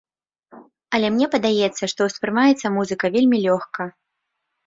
[0.97, 3.81] Але мне падаецца, што ўспрымаецца музыка вельмі лёгка.